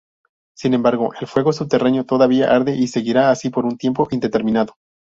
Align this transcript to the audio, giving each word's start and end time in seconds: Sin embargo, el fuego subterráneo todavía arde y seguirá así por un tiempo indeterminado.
Sin 0.57 0.73
embargo, 0.73 1.11
el 1.21 1.27
fuego 1.27 1.53
subterráneo 1.53 2.05
todavía 2.05 2.49
arde 2.55 2.75
y 2.75 2.87
seguirá 2.87 3.29
así 3.29 3.51
por 3.51 3.65
un 3.65 3.77
tiempo 3.77 4.07
indeterminado. 4.09 4.73